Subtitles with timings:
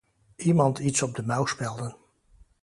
[0.37, 1.95] Iemand iets op de mouw spelden.